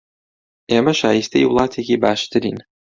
[0.71, 2.57] ئێمە شایستەی وڵاتێکی باشترین